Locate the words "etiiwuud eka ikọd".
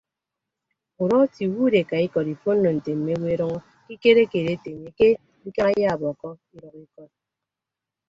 1.25-2.27